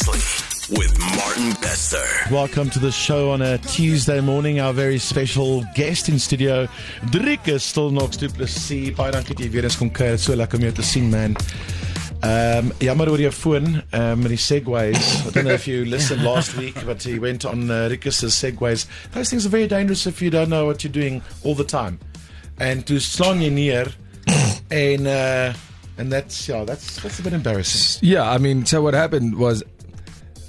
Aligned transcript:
Seriously, 0.00 0.76
with 0.78 0.98
Martin 0.98 1.52
Bester. 1.60 2.02
Welcome 2.30 2.70
to 2.70 2.78
the 2.78 2.90
show 2.90 3.30
on 3.32 3.42
a 3.42 3.58
Tuesday 3.58 4.20
morning. 4.20 4.58
Our 4.58 4.72
very 4.72 4.98
special 4.98 5.62
guest 5.74 6.08
in 6.08 6.18
studio, 6.18 6.66
Dricus 7.10 7.60
Stillknocks 7.60 8.16
du 8.16 8.30
Plessis. 8.30 8.94
Baie 8.96 9.12
dankie 9.12 9.34
dat 9.34 9.44
jy 9.44 9.50
weer 9.52 9.68
eens 9.68 9.76
kom 9.76 9.90
kuier. 9.92 10.16
So 10.16 10.32
lekker 10.32 10.56
om 10.56 10.64
jou 10.64 10.72
te 10.78 10.86
sien, 10.86 11.10
man. 11.12 11.36
Um, 12.24 12.72
jammer 12.80 13.10
oor 13.12 13.20
jou 13.20 13.32
foon 13.34 13.82
um, 13.92 14.22
met 14.22 14.32
die 14.32 14.40
segways. 14.40 14.96
I 15.26 15.34
don't 15.34 15.44
know 15.44 15.52
if 15.52 15.68
you 15.68 15.84
listened 15.84 16.24
last 16.24 16.56
week, 16.56 16.80
but 16.86 17.04
he 17.04 17.18
went 17.20 17.44
on 17.44 17.68
uh, 17.68 17.88
Rickus's 17.92 18.32
segways. 18.32 18.86
Those 19.12 19.28
things 19.28 19.44
are 19.44 19.52
very 19.52 19.68
dangerous 19.68 20.06
if 20.06 20.22
you 20.22 20.30
don't 20.30 20.48
know 20.48 20.64
what 20.64 20.82
you're 20.82 20.96
doing 20.96 21.20
all 21.44 21.54
the 21.54 21.68
time. 21.68 22.00
And 22.56 22.86
to 22.88 23.02
slaan 23.04 23.44
jy 23.44 23.52
neer 23.52 23.92
en 24.70 25.06
uh, 25.06 25.52
and 26.00 26.10
that's 26.10 26.48
yeah, 26.48 26.64
that's 26.64 27.02
that's 27.02 27.18
a 27.18 27.22
bit 27.22 27.34
embarrassing. 27.34 28.00
Yeah, 28.08 28.30
I 28.30 28.38
mean, 28.38 28.64
so 28.64 28.80
what 28.80 28.94
happened 28.94 29.36
was, 29.36 29.62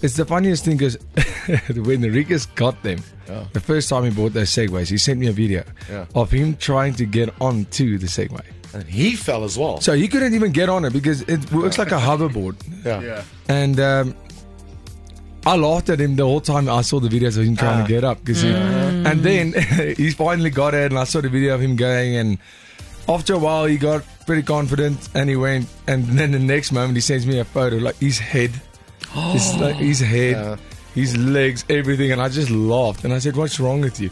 it's 0.01 0.15
the 0.15 0.25
funniest 0.25 0.65
thing 0.65 0.77
because 0.77 0.97
when 1.75 2.03
Enriquez 2.03 2.45
got 2.55 2.81
them, 2.83 2.99
Yeah. 3.29 3.45
the 3.53 3.59
first 3.59 3.89
time 3.89 4.03
he 4.03 4.09
bought 4.09 4.33
those 4.33 4.49
Segways, 4.49 4.89
he 4.89 4.97
sent 4.97 5.19
me 5.19 5.27
a 5.27 5.31
video 5.31 5.63
Yeah. 5.89 6.05
of 6.15 6.31
him 6.31 6.55
trying 6.57 6.93
to 6.95 7.05
get 7.05 7.29
onto 7.39 7.97
the 7.97 8.07
Segway. 8.07 8.43
And 8.73 8.83
he 8.83 9.15
fell 9.15 9.43
as 9.43 9.57
well. 9.57 9.81
So 9.81 9.93
he 9.93 10.07
couldn't 10.07 10.33
even 10.33 10.51
get 10.53 10.69
on 10.69 10.85
it 10.85 10.93
because 10.93 11.21
it 11.23 11.51
works 11.51 11.77
like 11.77 11.91
a 11.91 11.99
hoverboard. 11.99 12.55
yeah. 12.85 13.23
And 13.49 13.79
um, 13.79 14.15
I 15.45 15.55
laughed 15.57 15.89
at 15.89 15.99
him 15.99 16.15
the 16.15 16.23
whole 16.23 16.39
time 16.41 16.69
I 16.69 16.81
saw 16.81 16.99
the 16.99 17.09
videos 17.09 17.37
of 17.37 17.43
him 17.45 17.55
trying 17.57 17.81
Ah. 17.81 17.85
to 17.85 17.87
get 17.87 18.03
up. 18.03 18.23
Cause 18.25 18.41
he, 18.43 18.49
and 18.49 19.21
then 19.23 19.53
he 19.97 20.11
finally 20.11 20.51
got 20.51 20.73
it, 20.73 20.91
and 20.91 20.99
I 20.99 21.03
saw 21.05 21.19
the 21.19 21.29
video 21.29 21.55
of 21.55 21.61
him 21.61 21.75
going. 21.75 22.15
And 22.15 22.37
after 23.09 23.33
a 23.33 23.39
while, 23.39 23.65
he 23.65 23.77
got 23.77 24.03
pretty 24.25 24.43
confident, 24.43 25.09
and 25.15 25.29
he 25.29 25.35
went. 25.35 25.67
And 25.87 26.05
then 26.05 26.31
the 26.31 26.39
next 26.39 26.71
moment, 26.71 26.95
he 26.95 27.01
sends 27.01 27.25
me 27.25 27.39
a 27.39 27.43
photo, 27.45 27.77
like 27.77 27.97
his 27.97 28.19
head, 28.19 28.51
his, 29.09 29.55
like, 29.59 29.75
his 29.75 29.99
head, 29.99 30.31
Yeah. 30.35 30.55
his 30.95 31.17
legs, 31.17 31.65
everything. 31.69 32.11
And 32.11 32.21
I 32.21 32.29
just 32.29 32.49
laughed, 32.49 33.03
and 33.03 33.13
I 33.13 33.19
said, 33.19 33.35
"What's 33.35 33.59
wrong 33.59 33.81
with 33.81 33.99
you?" 33.99 34.09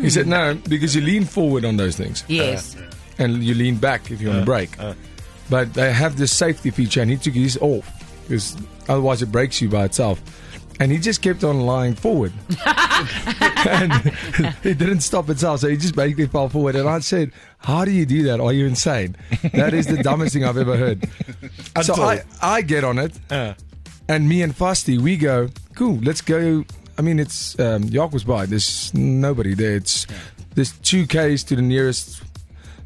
He 0.00 0.10
said, 0.10 0.26
"No, 0.26 0.54
because 0.68 0.94
you 0.94 1.02
lean 1.02 1.24
forward 1.24 1.64
on 1.64 1.76
those 1.76 1.96
things, 1.96 2.24
Yes. 2.28 2.76
and 3.18 3.42
you 3.42 3.54
lean 3.54 3.76
back 3.76 4.10
if 4.10 4.20
you 4.20 4.28
want 4.28 4.40
to 4.40 4.44
brake." 4.46 4.78
uh. 4.78 4.94
but 5.50 5.74
they 5.74 5.92
have 5.92 6.16
this 6.16 6.32
safety 6.32 6.70
feature, 6.70 7.02
and 7.02 7.10
he 7.10 7.16
took 7.16 7.34
his 7.34 7.58
off 7.60 7.86
because 8.28 8.56
otherwise 8.88 9.20
it 9.22 9.30
breaks 9.32 9.60
you 9.60 9.68
by 9.68 9.84
itself. 9.84 10.20
And 10.80 10.90
he 10.90 10.98
just 10.98 11.20
kept 11.22 11.44
on 11.44 11.60
lying 11.60 11.94
forward, 11.94 12.32
and 12.66 13.92
it 14.64 14.78
didn't 14.78 15.00
stop 15.00 15.28
itself. 15.28 15.60
So 15.60 15.68
he 15.68 15.76
just 15.76 15.94
basically 15.94 16.26
fell 16.26 16.48
forward. 16.48 16.74
And 16.76 16.88
I 16.88 16.98
said, 17.00 17.30
"How 17.58 17.84
do 17.84 17.90
you 17.90 18.06
do 18.06 18.22
that? 18.24 18.40
Are 18.40 18.52
you 18.52 18.66
insane? 18.66 19.14
That 19.52 19.74
is 19.74 19.86
the 19.86 20.02
dumbest 20.02 20.32
thing 20.32 20.44
I've 20.44 20.56
ever 20.56 20.76
heard." 20.76 21.08
so 21.82 21.94
I, 22.02 22.22
I 22.40 22.62
get 22.62 22.84
on 22.84 22.98
it, 22.98 23.12
Uh, 23.30 23.52
and 24.08 24.28
me 24.28 24.42
and 24.42 24.54
Fusty, 24.54 24.98
we 24.98 25.16
go, 25.16 25.48
cool, 25.74 25.98
let's 26.02 26.20
go. 26.20 26.64
I 26.98 27.02
mean, 27.02 27.18
it's 27.18 27.58
um, 27.58 27.84
York 27.84 28.12
was 28.12 28.24
by. 28.24 28.46
There's 28.46 28.92
nobody 28.94 29.54
there. 29.54 29.76
It's 29.76 30.06
there's 30.54 30.72
two 30.78 31.06
k's 31.06 31.42
to 31.44 31.56
the 31.56 31.62
nearest 31.62 32.22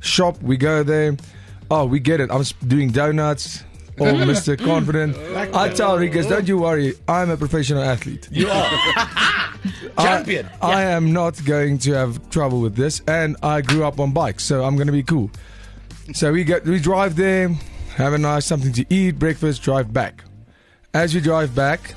shop. 0.00 0.40
We 0.42 0.56
go 0.56 0.82
there. 0.82 1.16
Oh, 1.70 1.84
we 1.86 1.98
get 1.98 2.20
it. 2.20 2.30
I'm 2.30 2.44
doing 2.66 2.90
donuts. 2.90 3.62
Oh, 3.98 4.04
Mr. 4.12 4.62
Confident. 4.62 5.16
I 5.34 5.70
tell 5.70 5.96
Rikas, 5.96 6.28
don't 6.28 6.46
you 6.46 6.58
worry. 6.58 6.92
I'm 7.08 7.30
a 7.30 7.36
professional 7.38 7.82
athlete. 7.82 8.28
you 8.30 8.46
are 8.46 8.70
champion. 9.98 10.46
I, 10.60 10.72
I 10.74 10.82
am 10.82 11.14
not 11.14 11.42
going 11.46 11.78
to 11.78 11.92
have 11.92 12.28
trouble 12.28 12.60
with 12.60 12.76
this, 12.76 13.00
and 13.08 13.38
I 13.42 13.62
grew 13.62 13.84
up 13.84 13.98
on 13.98 14.12
bikes, 14.12 14.44
so 14.44 14.64
I'm 14.64 14.76
going 14.76 14.88
to 14.88 14.92
be 14.92 15.02
cool. 15.02 15.30
So 16.12 16.30
we 16.30 16.44
get 16.44 16.66
we 16.66 16.78
drive 16.78 17.16
there, 17.16 17.48
have 17.94 18.12
a 18.12 18.18
nice 18.18 18.44
something 18.44 18.74
to 18.74 18.84
eat, 18.90 19.18
breakfast, 19.18 19.62
drive 19.62 19.94
back. 19.94 20.22
As 20.96 21.12
we 21.14 21.20
drive 21.20 21.54
back, 21.54 21.94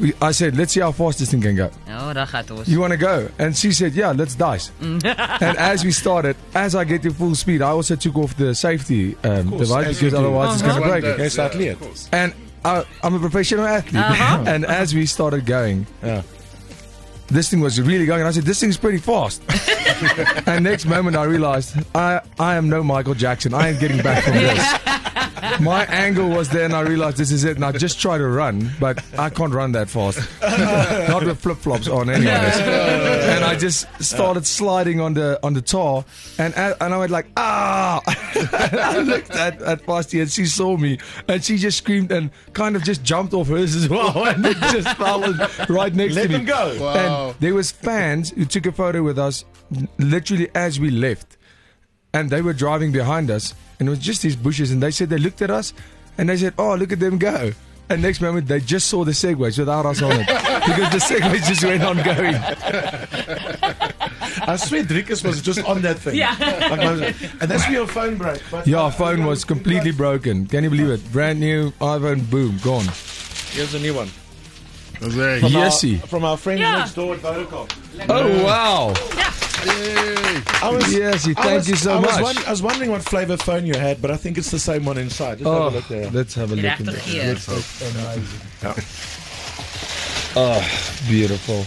we, 0.00 0.14
I 0.22 0.32
said, 0.32 0.56
"Let's 0.56 0.72
see 0.72 0.80
how 0.80 0.92
fast 0.92 1.18
this 1.18 1.30
thing 1.30 1.42
can 1.42 1.54
go." 1.56 1.68
Oh, 1.88 2.12
dat 2.12 2.28
gaat 2.30 2.50
ons. 2.50 2.66
You 2.66 2.80
want 2.80 2.92
to 2.92 2.96
go? 2.98 3.28
And 3.38 3.54
she 3.56 3.72
said, 3.72 3.92
"Yeah, 3.94 4.12
let's 4.16 4.34
dice." 4.34 4.70
and 4.80 5.56
as 5.58 5.84
we 5.84 5.92
started, 5.92 6.36
as 6.54 6.74
I 6.74 6.84
get 6.84 7.02
to 7.02 7.10
full 7.12 7.34
speed, 7.34 7.60
I 7.60 7.70
also 7.70 7.96
took 7.96 8.16
off 8.16 8.34
the 8.36 8.54
safety 8.54 9.16
um, 9.22 9.50
course, 9.50 9.68
device 9.68 9.86
as 9.88 10.00
you 10.02 10.08
because 10.08 10.12
do. 10.12 10.26
otherwise 10.26 10.54
it's 10.54 10.62
going 10.62 10.82
to 10.82 10.88
break. 10.88 11.04
Yes, 11.18 11.38
athlete. 11.38 11.76
And 12.12 12.32
I, 12.64 12.84
I'm 13.02 13.14
a 13.14 13.18
professional 13.18 13.66
athlete. 13.66 14.04
and 14.48 14.64
as 14.64 14.94
we 14.94 15.04
started 15.06 15.44
going, 15.44 15.86
Yeah. 16.02 16.22
this 17.28 17.50
thing 17.50 17.60
was 17.60 17.80
really 17.80 18.06
going. 18.06 18.20
And 18.20 18.28
I 18.28 18.32
said, 18.32 18.44
this 18.44 18.60
thing's 18.60 18.76
pretty 18.76 18.98
fast. 18.98 19.42
and 20.46 20.64
next 20.64 20.86
moment 20.86 21.16
I 21.16 21.24
realized 21.24 21.76
I, 21.94 22.20
I 22.38 22.56
am 22.56 22.68
no 22.68 22.82
Michael 22.82 23.14
Jackson. 23.14 23.54
I 23.54 23.68
am 23.68 23.78
getting 23.78 24.02
back 24.02 24.24
from 24.24 24.34
this. 24.34 24.58
My 25.60 25.84
angle 25.86 26.28
was 26.28 26.48
there 26.48 26.64
and 26.64 26.74
I 26.74 26.80
realized 26.80 27.16
this 27.16 27.32
is 27.32 27.44
it. 27.44 27.56
And 27.56 27.64
I 27.64 27.72
just 27.72 28.00
try 28.00 28.18
to 28.18 28.26
run, 28.26 28.70
but 28.80 29.02
I 29.18 29.30
can't 29.30 29.52
run 29.52 29.72
that 29.72 29.88
fast. 29.88 30.18
Not 31.08 31.24
with 31.24 31.40
flip 31.40 31.58
flops 31.58 31.88
on 31.88 32.10
anyways. 32.10 32.26
and 32.26 33.44
I 33.44 33.56
just 33.56 33.86
started 34.02 34.46
sliding 34.46 35.00
on 35.00 35.14
the 35.14 35.38
on 35.42 35.54
the 35.54 35.62
tar 35.62 36.04
and 36.38 36.54
and 36.56 36.94
I 36.94 36.98
went 36.98 37.10
like, 37.10 37.26
ah 37.36 38.00
I 38.06 38.98
looked 38.98 39.30
at, 39.30 39.60
at 39.62 39.82
Fasti 39.82 40.20
and 40.20 40.30
she 40.30 40.46
saw 40.46 40.76
me 40.76 40.98
and 41.28 41.44
she 41.44 41.56
just 41.56 41.78
screamed 41.78 42.12
and 42.12 42.30
kind 42.52 42.76
of 42.76 42.82
just 42.82 43.02
jumped 43.02 43.34
off 43.34 43.48
hers 43.48 43.74
as 43.74 43.88
well 43.88 44.24
and 44.26 44.44
it 44.44 44.56
just 44.72 44.96
fell 44.96 45.20
right 45.68 45.94
next 45.94 46.14
Let 46.14 46.22
to 46.22 46.28
me. 46.28 46.34
Let 46.34 46.46
them 46.46 46.78
go. 46.78 46.84
Wow. 46.84 47.28
And 47.28 47.40
there 47.40 47.54
was 47.54 47.70
fans 47.70 48.30
who 48.30 48.44
took 48.44 48.66
a 48.66 48.72
photo 48.72 49.02
with 49.02 49.18
us 49.18 49.44
literally 49.98 50.50
as 50.54 50.80
we 50.80 50.90
left. 50.90 51.36
And 52.12 52.28
they 52.28 52.42
were 52.42 52.52
driving 52.52 52.90
behind 52.90 53.30
us 53.30 53.54
and 53.80 53.88
it 53.88 53.90
was 53.90 53.98
just 53.98 54.22
these 54.22 54.36
bushes 54.36 54.70
and 54.70 54.80
they 54.82 54.90
said 54.92 55.08
they 55.08 55.18
looked 55.18 55.42
at 55.42 55.50
us 55.50 55.72
and 56.18 56.28
they 56.28 56.36
said, 56.36 56.54
Oh, 56.58 56.74
look 56.76 56.92
at 56.92 57.00
them 57.00 57.18
go. 57.18 57.50
And 57.88 58.02
next 58.02 58.20
moment 58.20 58.46
they 58.46 58.60
just 58.60 58.86
saw 58.86 59.04
the 59.04 59.10
segways 59.10 59.58
without 59.58 59.84
us 59.86 60.00
on 60.00 60.12
it. 60.12 60.26
because 60.28 60.92
the 60.92 60.98
segways 61.14 61.48
just 61.48 61.64
went 61.64 61.82
on 61.82 61.96
going. 61.96 62.36
I 64.42 64.56
swear 64.56 64.84
Dricus 64.84 65.24
was 65.24 65.42
just 65.42 65.64
on 65.64 65.82
that 65.82 65.98
thing. 65.98 66.14
Yeah. 66.14 66.36
Like 66.38 66.80
and 67.40 67.50
that's 67.50 67.64
where 67.64 67.72
your 67.72 67.86
phone 67.88 68.16
broke. 68.16 68.42
But 68.50 68.66
Yeah, 68.66 68.82
our 68.82 68.92
phone 68.92 69.24
was 69.24 69.44
completely 69.44 69.90
broken. 69.92 70.46
Can 70.46 70.62
you 70.64 70.70
believe 70.70 70.90
it? 70.90 71.12
Brand 71.12 71.40
new 71.40 71.70
iPhone, 71.80 72.30
boom, 72.30 72.58
gone. 72.62 72.84
Here's 73.50 73.74
a 73.74 73.80
new 73.80 73.94
one. 73.94 74.08
That's 75.00 75.14
right. 75.14 75.40
From 75.40 75.52
Yesy. 75.52 76.00
Our, 76.00 76.06
from 76.06 76.24
our 76.24 76.36
friend 76.36 76.60
Yeah. 76.60 76.76
next 76.76 76.94
door 76.94 77.14
at 77.14 77.20
Vodacom. 77.20 77.68
Oh 78.08 78.44
wow! 78.44 78.88
I 80.62 80.70
was, 80.72 80.84
Yesy, 80.84 81.34
I 81.36 81.42
thank 81.42 81.54
was- 81.56 81.68
you 81.68 81.76
so 81.76 81.94
I 81.94 82.00
was, 82.00 82.06
much. 82.10 82.22
won- 82.22 82.44
I 82.46 82.50
was 82.50 82.62
wondering 82.62 82.90
what 82.90 83.02
flavor 83.02 83.36
phone 83.36 83.66
you 83.66 83.74
had, 83.78 84.00
but 84.02 84.10
I 84.10 84.16
think 84.16 84.38
it's 84.38 84.50
the 84.50 84.58
same 84.58 84.84
one 84.84 84.96
inside. 84.98 85.38
Just 85.38 85.48
have 85.50 85.56
a 85.60 85.64
Oh, 85.64 85.68
look 85.68 85.88
there. 85.88 86.10
let's 86.10 86.34
have 86.34 86.52
a 86.52 86.56
look. 86.56 86.64
in 86.64 86.70
Regtig 86.70 87.14
there. 88.60 88.74
geur. 88.74 88.74
Oh, 90.36 90.62
beautiful. 91.08 91.64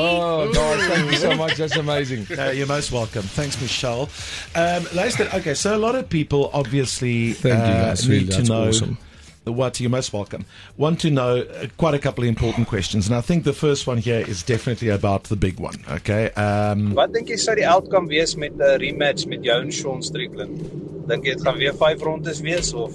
Oh, 0.00 0.50
guys, 0.52 0.86
thank 0.88 1.10
you 1.10 1.16
so 1.18 1.34
much. 1.36 1.56
That's 1.56 1.76
amazing. 1.76 2.26
No, 2.36 2.50
you're 2.52 2.66
most 2.66 2.92
welcome. 2.92 3.22
Thanks, 3.22 3.60
Michelle. 3.60 4.08
Um, 4.54 4.86
Luister, 4.94 5.28
okay, 5.34 5.54
so 5.54 5.74
a 5.74 5.78
lot 5.78 5.94
of 5.94 6.08
people 6.08 6.50
obviously 6.52 7.32
Thank 7.32 7.54
you, 7.54 7.60
uh, 7.60 7.94
need 7.94 8.28
really- 8.30 8.44
to 8.44 8.48
know 8.48 8.68
awesome. 8.68 8.98
What 9.52 9.80
you're 9.80 9.90
most 9.90 10.12
welcome. 10.12 10.44
Want 10.76 11.00
to 11.00 11.10
know 11.10 11.38
uh, 11.42 11.66
quite 11.76 11.94
a 11.94 11.98
couple 11.98 12.24
of 12.24 12.28
important 12.28 12.68
questions, 12.68 13.06
and 13.06 13.14
I 13.16 13.20
think 13.20 13.44
the 13.44 13.52
first 13.52 13.86
one 13.86 13.98
here 13.98 14.20
is 14.26 14.42
definitely 14.42 14.88
about 14.88 15.24
the 15.24 15.36
big 15.36 15.58
one. 15.60 15.76
Okay, 15.90 16.30
um, 16.32 16.94
Wat 16.94 17.12
dink 17.12 17.28
jy 17.28 17.36
sou 17.36 17.54
die 17.54 17.66
outcome 17.66 18.08
wees 18.08 18.36
met 18.36 18.52
'n 18.52 18.78
rematch 18.80 19.26
met 19.26 19.42
jou 19.44 19.60
en 19.60 19.72
Sean 19.72 20.02
Strickland? 20.02 20.60
Dink 21.08 21.24
jy 21.24 21.34
dit 21.34 21.42
gaan 21.44 21.56
weer 21.58 21.74
5 21.74 22.02
rondes 22.02 22.40
wees 22.40 22.72
of 22.74 22.92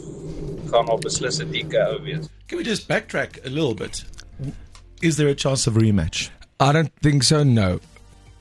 gaan 0.72 0.90
op 0.90 1.02
beslis 1.02 1.40
'n 1.40 1.52
DK 1.52 2.02
wees? 2.04 2.30
can 2.48 2.58
we 2.58 2.64
just 2.64 2.88
backtrack 2.88 3.44
a 3.46 3.50
little 3.50 3.74
bit? 3.74 4.04
Is 5.02 5.18
there 5.18 5.28
a 5.30 5.36
chance 5.36 5.66
of 5.68 5.76
a 5.76 5.80
rematch? 5.80 6.30
I 6.60 6.72
don't 6.72 6.92
think 7.02 7.24
so. 7.24 7.44
No, 7.44 7.80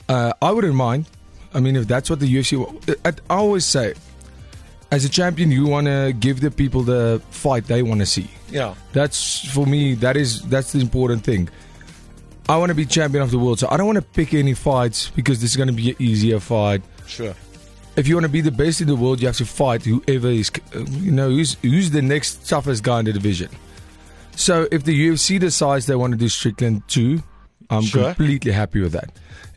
uh, 0.07 0.33
I 0.41 0.51
wouldn't 0.51 0.75
mind. 0.75 1.07
I 1.53 1.59
mean, 1.59 1.75
if 1.75 1.87
that's 1.87 2.09
what 2.09 2.19
the 2.19 2.27
UFC, 2.27 2.57
I, 3.05 3.09
I 3.29 3.35
always 3.37 3.65
say, 3.65 3.93
as 4.93 5.05
a 5.05 5.09
champion, 5.09 5.51
you 5.51 5.65
want 5.65 5.87
to 5.87 6.13
give 6.19 6.39
the 6.41 6.51
people 6.51 6.83
the 6.83 7.21
fight 7.31 7.65
they 7.65 7.81
want 7.83 7.99
to 8.01 8.05
see. 8.05 8.29
Yeah, 8.49 8.75
That's 8.93 9.49
for 9.53 9.65
me. 9.65 9.95
That 9.95 10.15
is 10.15 10.41
that's 10.43 10.71
the 10.73 10.79
important 10.79 11.23
thing. 11.23 11.49
I 12.47 12.57
want 12.57 12.69
to 12.69 12.75
be 12.75 12.85
champion 12.85 13.23
of 13.23 13.31
the 13.31 13.39
world, 13.39 13.59
so 13.59 13.67
I 13.71 13.77
don't 13.77 13.85
want 13.85 13.97
to 13.97 14.01
pick 14.01 14.33
any 14.33 14.53
fights 14.53 15.09
because 15.15 15.39
this 15.41 15.51
is 15.51 15.57
going 15.57 15.69
to 15.69 15.73
be 15.73 15.91
an 15.91 15.95
easier 15.99 16.39
fight. 16.39 16.81
sure. 17.07 17.33
If 17.95 18.07
you 18.07 18.15
want 18.15 18.25
to 18.25 18.29
be 18.29 18.41
the 18.41 18.51
best 18.51 18.81
in 18.81 18.87
the 18.87 18.95
world, 18.95 19.21
you 19.21 19.27
have 19.27 19.37
to 19.37 19.45
fight 19.45 19.83
whoever 19.85 20.27
is, 20.27 20.51
uh, 20.75 20.79
you 20.79 21.11
know, 21.11 21.29
who's 21.29 21.55
who's 21.61 21.91
the 21.91 22.01
next 22.01 22.49
toughest 22.49 22.83
guy 22.83 22.99
in 22.99 23.05
the 23.05 23.13
division. 23.13 23.49
So 24.35 24.67
if 24.71 24.83
the 24.83 24.95
UFC 25.09 25.39
decides 25.39 25.85
they 25.85 25.95
want 25.95 26.11
to 26.13 26.17
do 26.17 26.27
Strickland 26.27 26.81
two, 26.87 27.21
I'm 27.73 27.83
Sure. 27.83 28.13
completely 28.13 28.51
happy 28.51 28.79
with 28.81 28.91
that. 28.93 29.09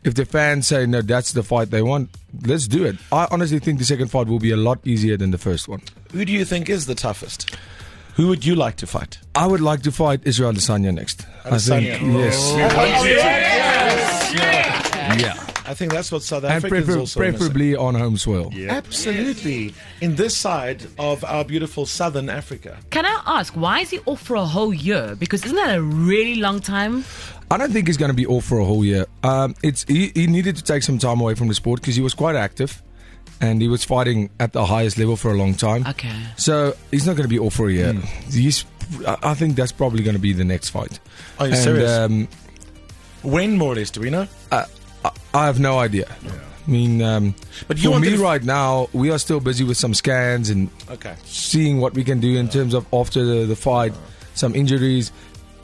If 0.03 0.13
the 0.15 0.25
fans 0.25 0.67
say 0.67 0.85
no, 0.85 1.01
that's 1.01 1.33
the 1.33 1.43
fight 1.43 1.69
they 1.69 1.81
want, 1.81 2.09
let's 2.45 2.67
do 2.67 2.85
it. 2.85 2.95
I 3.11 3.27
honestly 3.31 3.59
think 3.59 3.79
the 3.79 3.85
second 3.85 4.09
fight 4.09 4.27
will 4.27 4.39
be 4.39 4.51
a 4.51 4.57
lot 4.57 4.79
easier 4.85 5.17
than 5.17 5.31
the 5.31 5.37
first 5.37 5.67
one. 5.67 5.81
Who 6.13 6.23
do 6.23 6.31
you 6.31 6.45
think 6.45 6.69
is 6.69 6.85
the 6.85 6.95
toughest? 6.95 7.55
Who 8.15 8.27
would 8.29 8.45
you 8.45 8.55
like 8.55 8.77
to 8.77 8.87
fight? 8.87 9.19
I 9.35 9.45
would 9.47 9.61
like 9.61 9.81
to 9.83 9.91
fight 9.91 10.21
Israel 10.23 10.51
Adesanya 10.53 10.93
next. 10.93 11.25
I 11.45 11.57
think 11.59 11.85
Adesanya. 11.87 12.13
yes. 12.23 12.35
Oh, 12.43 14.27
Yeah. 15.19 15.33
I 15.69 15.73
think 15.73 15.91
that's 15.91 16.11
what 16.13 16.23
South 16.23 16.43
and 16.45 16.53
Africans 16.53 16.85
prefer- 16.85 16.99
also 17.01 17.19
wanna 17.19 17.31
say. 17.33 17.37
preferably 17.37 17.75
on 17.75 17.95
home 17.95 18.17
soil. 18.17 18.51
Absolutely. 18.69 19.73
In 19.99 20.15
this 20.15 20.35
side 20.37 20.83
of 20.97 21.23
our 21.25 21.43
beautiful 21.43 21.85
southern 21.85 22.29
Africa. 22.29 22.77
Can 22.89 23.05
I 23.05 23.21
ask, 23.25 23.53
why 23.53 23.81
is 23.81 23.89
he 23.89 23.99
off 24.05 24.21
for 24.21 24.35
a 24.35 24.45
whole 24.45 24.73
year? 24.73 25.15
Because 25.19 25.43
isn't 25.45 25.55
that 25.57 25.75
a 25.77 25.81
really 25.81 26.35
long 26.35 26.61
time? 26.61 27.03
I 27.49 27.57
don't 27.57 27.71
think 27.71 27.87
he's 27.87 27.97
going 27.97 28.11
to 28.11 28.15
be 28.15 28.25
off 28.25 28.43
for 28.45 28.59
a 28.59 28.65
whole 28.65 28.83
year. 28.83 29.05
Um, 29.23 29.55
it's 29.63 29.83
he, 29.83 30.11
he 30.13 30.27
needed 30.27 30.55
to 30.57 30.63
take 30.63 30.83
some 30.83 30.97
time 30.97 31.19
away 31.21 31.33
from 31.35 31.47
the 31.47 31.53
sport 31.55 31.79
because 31.81 31.95
he 31.95 32.01
was 32.01 32.13
quite 32.13 32.35
active, 32.35 32.81
and 33.39 33.61
he 33.61 33.67
was 33.67 33.83
fighting 33.85 34.29
at 34.39 34.51
the 34.53 34.65
highest 34.65 34.97
level 34.97 35.15
for 35.15 35.31
a 35.31 35.35
long 35.35 35.53
time. 35.53 35.85
Okay. 35.87 36.13
So 36.37 36.75
he's 36.91 37.05
not 37.07 37.15
going 37.15 37.23
to 37.29 37.33
be 37.33 37.39
off 37.39 37.53
for 37.53 37.69
a 37.69 37.73
year. 37.73 37.93
He's. 38.31 38.65
I 39.05 39.17
I 39.23 39.33
think 39.33 39.55
that's 39.55 39.71
probably 39.71 40.03
going 40.03 40.15
to 40.15 40.21
be 40.21 40.33
the 40.33 40.43
next 40.45 40.69
fight. 40.69 40.99
Are 41.39 41.47
you 41.47 41.53
and, 41.53 41.61
serious? 41.63 41.91
Um, 41.91 42.27
When 43.23 43.57
more 43.57 43.73
or 43.73 43.75
less, 43.75 43.89
do 43.91 44.01
we 44.01 44.09
know? 44.09 44.27
I, 44.51 44.65
I 45.33 45.45
have 45.45 45.59
no 45.59 45.79
idea. 45.79 46.07
Yeah. 46.23 46.31
I 46.67 46.69
mean, 46.71 47.01
um, 47.01 47.35
But 47.67 47.77
you 47.77 47.91
for 47.91 47.99
me 47.99 48.09
to- 48.11 48.17
right 48.17 48.43
now, 48.43 48.87
we 48.93 49.09
are 49.11 49.17
still 49.19 49.39
busy 49.39 49.63
with 49.63 49.77
some 49.77 49.93
scans 49.93 50.49
and 50.49 50.69
Okay. 50.89 51.15
seeing 51.25 51.79
what 51.79 51.93
we 51.93 52.03
can 52.03 52.19
do 52.19 52.35
in 52.37 52.49
terms 52.49 52.73
of 52.73 52.85
after 52.93 53.23
the, 53.25 53.45
the 53.45 53.55
fight, 53.55 53.93
some 54.35 54.53
injuries. 54.55 55.11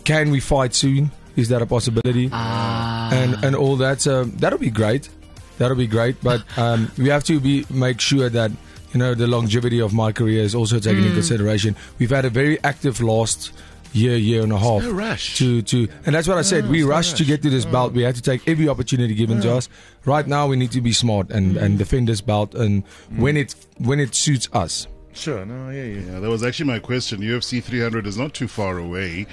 Can 0.05 0.31
we 0.31 0.39
fight 0.39 0.73
soon? 0.73 1.11
Is 1.35 1.49
that 1.49 1.61
a 1.61 1.65
possibility? 1.65 2.29
And 2.31 3.43
and 3.43 3.55
all 3.55 3.75
that. 3.77 4.01
So 4.01 4.25
that'll 4.25 4.59
be 4.59 4.69
great. 4.69 5.09
That'll 5.57 5.77
be 5.77 5.87
great. 5.87 6.21
But 6.21 6.43
um, 6.57 6.91
we 6.97 7.09
have 7.09 7.23
to 7.25 7.39
be 7.39 7.65
make 7.69 7.99
sure 8.01 8.29
that 8.29 8.51
you 8.93 8.99
know 8.99 9.13
the 9.13 9.27
longevity 9.27 9.79
of 9.79 9.93
my 9.93 10.11
career 10.11 10.43
is 10.43 10.55
also 10.55 10.79
taken 10.79 11.03
in 11.03 11.13
consideration. 11.13 11.75
We've 11.99 12.09
had 12.11 12.25
a 12.25 12.29
very 12.29 12.63
active 12.63 13.01
last 13.01 13.51
year, 13.93 14.15
year 14.15 14.41
and 14.43 14.51
a 14.51 14.57
half. 14.57 14.83
no 14.83 14.91
rush. 14.91 15.37
To 15.37 15.61
to 15.63 15.87
and 16.05 16.15
that's 16.15 16.27
what 16.27 16.37
I 16.37 16.41
said. 16.41 16.69
we 16.69 16.79
it's 16.79 16.85
no 16.87 16.91
rushed 16.91 17.17
to 17.17 17.25
get 17.25 17.41
to 17.43 17.49
this 17.49 17.65
belt. 17.65 17.93
We 17.93 18.03
had 18.03 18.15
to 18.15 18.21
take 18.21 18.47
every 18.47 18.67
opportunity 18.67 19.15
given 19.15 19.41
to 19.41 19.53
us. 19.53 19.69
Right 20.05 20.27
now, 20.27 20.47
we 20.47 20.55
need 20.55 20.71
to 20.71 20.81
be 20.81 20.93
smart 20.93 21.29
and 21.29 21.57
and 21.57 21.77
defend 21.77 22.07
this 22.07 22.21
belt 22.21 22.55
and 22.55 22.83
when 23.15 23.37
it 23.37 23.55
when 23.77 23.99
it 23.99 24.15
suits 24.15 24.49
us. 24.53 24.87
Sure, 25.13 25.45
no, 25.45 25.69
yeah, 25.69 25.83
yeah. 25.83 26.11
Yeah, 26.13 26.19
that 26.19 26.29
was 26.29 26.43
actually 26.43 26.67
my 26.67 26.79
question. 26.79 27.21
UFC 27.21 27.61
300 27.63 28.07
is 28.07 28.17
not 28.17 28.33
too 28.33 28.47
far 28.47 28.77
away. 28.77 29.25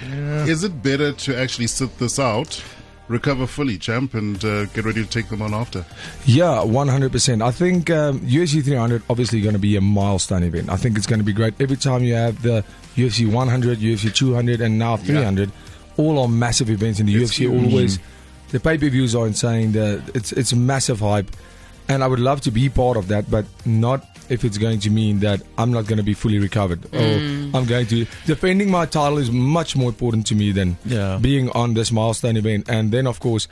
Is 0.47 0.63
it 0.63 0.81
better 0.83 1.11
to 1.11 1.35
actually 1.37 1.67
sit 1.67 1.97
this 1.97 2.19
out, 2.19 2.63
recover 3.07 3.47
fully, 3.47 3.77
champ, 3.77 4.13
and 4.13 4.43
uh, 4.45 4.65
get 4.67 4.85
ready 4.85 5.03
to 5.03 5.09
take 5.09 5.29
them 5.29 5.41
on 5.41 5.53
after? 5.53 5.83
Yeah, 6.25 6.63
one 6.63 6.87
hundred 6.87 7.11
percent. 7.11 7.41
I 7.41 7.51
think 7.51 7.89
um, 7.89 8.19
UFC 8.21 8.63
300 8.63 9.03
obviously 9.09 9.41
going 9.41 9.53
to 9.53 9.59
be 9.59 9.75
a 9.75 9.81
milestone 9.81 10.43
event. 10.43 10.69
I 10.69 10.77
think 10.77 10.97
it's 10.97 11.07
going 11.07 11.19
to 11.19 11.25
be 11.25 11.33
great. 11.33 11.53
Every 11.59 11.77
time 11.77 12.03
you 12.03 12.13
have 12.13 12.41
the 12.41 12.63
UFC 12.95 13.31
100, 13.31 13.79
UFC 13.79 14.13
200, 14.13 14.61
and 14.61 14.77
now 14.77 14.97
300, 14.97 15.51
all 15.97 16.19
are 16.19 16.27
massive 16.27 16.69
events 16.69 16.99
in 16.99 17.05
the 17.07 17.15
It's 17.21 17.33
UFC. 17.33 17.37
huge. 17.49 17.63
Always, 17.73 17.99
the 18.49 18.59
pay 18.59 18.77
per 18.77 18.89
views 18.89 19.15
are 19.15 19.25
insane. 19.27 19.71
The, 19.71 20.01
it's 20.13 20.31
it's 20.31 20.51
a 20.51 20.57
massive 20.57 20.99
hype, 20.99 21.29
and 21.89 22.03
I 22.03 22.07
would 22.07 22.19
love 22.19 22.41
to 22.41 22.51
be 22.51 22.69
part 22.69 22.97
of 22.97 23.07
that, 23.09 23.29
but 23.31 23.45
not 23.65 24.05
if 24.31 24.43
it's 24.45 24.57
going 24.57 24.79
to 24.79 24.89
mean 24.89 25.19
that 25.19 25.41
I'm 25.57 25.71
not 25.71 25.85
going 25.87 25.97
to 25.97 26.03
be 26.03 26.13
fully 26.13 26.39
recovered 26.39 26.85
or 26.93 26.99
I'm 27.57 27.65
going 27.65 27.85
to 27.87 28.05
defending 28.25 28.71
my 28.71 28.85
title 28.85 29.17
is 29.17 29.29
much 29.31 29.75
more 29.75 29.89
important 29.89 30.25
to 30.27 30.35
me 30.35 30.51
than 30.51 30.77
Yeah. 30.85 31.19
being 31.21 31.49
on 31.51 31.73
this 31.73 31.91
milestone 31.91 32.37
event, 32.37 32.69
and 32.69 32.91
then 32.91 33.07
of 33.07 33.19
course 33.19 33.47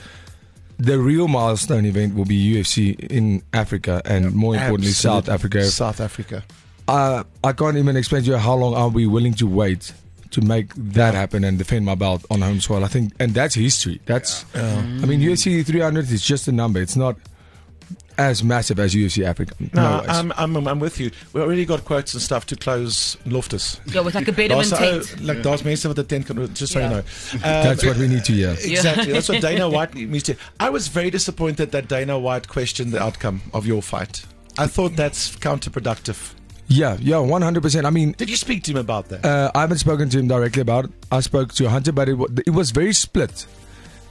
the 0.78 0.98
real 0.98 1.28
milestone 1.28 1.86
event 1.86 2.16
will 2.16 2.26
be 2.26 2.54
UFC 2.56 2.96
in 3.12 3.44
Africa 3.54 4.02
and 4.06 4.34
more 4.34 4.56
importantly 4.56 4.92
South 4.92 5.28
Africa. 5.28 5.64
South 5.66 6.00
Africa. 6.00 6.44
Uh, 6.88 7.24
I 7.44 7.52
can't 7.54 7.78
even 7.78 7.98
explain 7.98 8.24
to 8.24 8.30
you 8.31 8.38
how 8.38 8.56
long 8.56 8.74
are 8.74 8.88
we 8.90 9.06
willing 9.06 9.34
to 9.36 9.46
wait 9.48 9.94
to 10.31 10.42
make 10.42 10.74
that 10.76 11.14
happen 11.16 11.44
and 11.44 11.58
defend 11.58 11.86
my 11.86 11.96
belt 11.96 12.24
on 12.31 12.42
home 12.42 12.62
soil. 12.62 12.84
I 12.86 12.88
think, 12.88 13.14
and 13.20 13.34
that's 13.34 13.56
history. 13.56 14.00
That's, 14.06 14.46
I 14.56 14.81
mean, 15.06 15.20
UFC 15.22 15.66
300 15.66 16.10
is 16.12 16.22
just 16.22 16.48
a 16.48 16.52
number. 16.52 16.80
It's 16.81 16.96
not 16.96 17.18
as 18.18 18.44
massive 18.44 18.80
as 18.80 18.94
UFC 18.94 19.24
Africa. 19.24 19.54
No, 19.74 20.00
ways. 20.00 20.10
I'm, 20.10 20.32
I'm, 20.36 20.68
I'm 20.68 20.80
with 20.80 21.00
you. 21.00 21.12
We 21.34 21.42
already 21.42 21.66
got 21.66 21.86
quotes 21.86 22.14
and 22.14 22.22
stuff 22.22 22.46
to 22.48 22.56
close 22.56 23.16
Loftus. 23.26 23.80
Go 23.92 24.04
with 24.04 24.16
like 24.16 24.28
a 24.28 24.32
Bedouin 24.34 24.68
Daar's 24.68 24.72
tent. 24.72 25.22
ou- 25.22 25.26
like 25.26 25.42
daar's 25.42 25.64
mense 25.64 25.86
wat 25.88 25.98
'n 26.00 26.06
tent 26.06 26.26
kan 26.28 26.54
just 26.54 26.74
so 26.74 26.80
you 26.80 26.90
know. 26.90 27.04
Uh, 27.36 27.64
that's 27.64 27.86
what 27.86 27.98
we 27.98 28.08
need 28.08 28.24
to 28.26 28.34
hear. 28.34 28.52
Exactly. 28.60 29.14
That's 29.14 29.30
what 29.30 29.42
Dana 29.42 29.70
White 29.70 29.96
needs 29.96 30.24
to. 30.24 30.36
I 30.60 30.70
was 30.70 30.88
very 30.90 31.10
disappointed 31.10 31.72
that 31.72 31.88
Dana 31.88 32.20
White 32.20 32.48
questioned 32.48 32.92
the 32.92 33.02
outcome 33.02 33.42
of 33.54 33.66
your 33.66 33.82
fight. 33.82 34.26
I 34.58 34.68
thought 34.68 34.96
that's 34.98 35.36
counterproductive. 35.38 36.34
Yeah, 36.68 36.98
yeah, 37.00 37.16
100%. 37.16 37.86
I 37.86 37.90
mean, 37.90 38.12
Did 38.18 38.30
you 38.30 38.36
speak 38.36 38.64
to 38.66 38.72
him 38.72 38.78
about 38.78 39.10
that? 39.10 39.26
Uh, 39.26 39.50
I 39.56 39.62
haven't 39.62 39.80
spoken 39.80 40.10
to 40.10 40.20
him 40.20 40.28
directly 40.28 40.62
about 40.62 40.86
it. 40.86 40.92
I 41.12 41.22
spoke 41.22 41.52
to 41.54 41.68
Hunter, 41.70 41.92
but 41.92 42.08
it, 42.10 42.14
wa- 42.14 42.28
it 42.46 42.52
was 42.52 42.70
very 42.72 42.94
split 42.94 43.48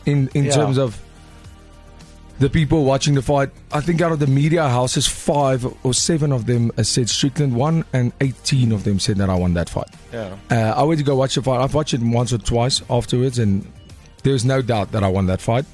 in 0.07 0.29
in 0.35 0.47
Yeah. 0.47 0.53
terms 0.55 0.77
of 0.79 0.99
the 2.39 2.49
people 2.49 2.85
watching 2.85 3.15
the 3.15 3.23
fight. 3.23 3.51
I 3.73 3.81
think 3.81 4.01
out 4.01 4.13
of 4.13 4.19
the 4.19 4.27
media 4.27 4.69
houses, 4.69 5.07
five 5.07 5.67
or 5.85 5.93
seven 5.95 6.33
of 6.33 6.47
them 6.47 6.71
uh, 6.79 6.83
said 6.83 7.09
Strickland 7.09 7.55
won, 7.55 7.85
and 7.93 8.13
18 8.21 8.73
of 8.73 8.85
them 8.85 8.99
said 8.99 9.17
that 9.17 9.29
I 9.31 9.35
won 9.35 9.55
that 9.55 9.69
fight. 9.69 9.89
yeah. 10.13 10.37
Uh, 10.51 10.75
I 10.77 10.83
went 10.85 10.99
to 10.99 11.05
go 11.05 11.17
watch 11.17 11.35
the 11.35 11.43
fight. 11.43 11.61
I've 11.61 11.75
watched 11.75 11.95
it 11.95 12.01
once 12.01 12.33
or 12.33 12.39
twice 12.39 12.83
afterwards, 12.89 13.39
and 13.39 13.71
there's 14.23 14.45
no 14.45 14.63
doubt 14.63 14.93
that 14.93 15.03
I 15.03 15.09
won 15.09 15.27
that 15.27 15.41
fight. 15.41 15.65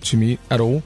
To 0.00 0.16
me, 0.16 0.38
at 0.50 0.60
all. 0.60 0.82